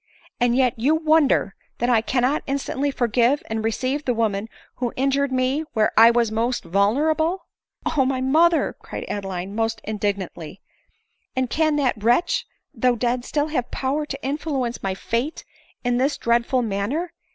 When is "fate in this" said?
14.95-16.17